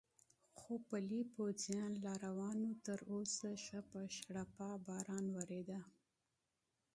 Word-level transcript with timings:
خو 0.57 0.73
پلی 0.87 1.21
پوځیان 1.33 1.91
لا 2.03 2.13
روان 2.25 2.57
و، 2.63 2.71
تراوسه 2.85 3.49
ښه 3.65 3.79
په 3.91 3.99
شړپا 4.17 4.69
باران 4.87 5.25
ورېده. 5.37 5.79